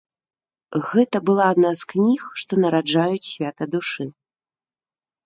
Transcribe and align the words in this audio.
Гэта 0.91 1.17
была 1.27 1.45
адна 1.55 1.71
з 1.81 1.89
кніг, 1.93 2.21
што 2.45 2.51
нараджаюць 2.63 3.29
свята 3.33 3.63
душы. 3.75 4.07